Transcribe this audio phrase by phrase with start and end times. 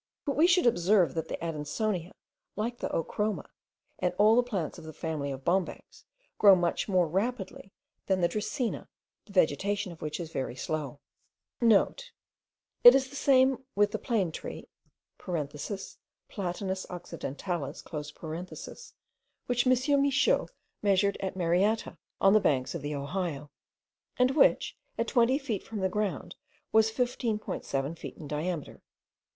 [0.25, 2.11] But we should observe, that the Adansonia,
[2.55, 3.45] like the ochroma,
[3.99, 6.05] and all the plants of the family of bombax,
[6.39, 7.71] grow much more rapidly*
[8.07, 8.87] than the dracaena,
[9.27, 10.99] the vegetation of which is very slow.
[11.33, 12.01] (* It
[12.95, 14.67] is the same with the plane tree
[15.19, 15.97] (Platanus
[16.89, 17.83] occidentalis)
[19.45, 20.01] which M.
[20.01, 20.47] Michaux
[20.81, 23.51] measured at Marietta, on the banks of the Ohio,
[24.17, 26.35] and which, at twenty feet from the ground,
[26.71, 28.81] was 15.7 feet in diameter.